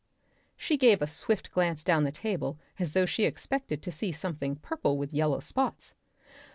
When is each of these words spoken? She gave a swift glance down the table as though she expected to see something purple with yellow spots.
She 0.57 0.77
gave 0.77 0.99
a 0.99 1.05
swift 1.05 1.51
glance 1.51 1.83
down 1.83 2.05
the 2.05 2.11
table 2.11 2.57
as 2.79 2.93
though 2.93 3.05
she 3.05 3.25
expected 3.25 3.83
to 3.83 3.91
see 3.91 4.11
something 4.11 4.55
purple 4.55 4.97
with 4.97 5.13
yellow 5.13 5.41
spots. 5.41 5.93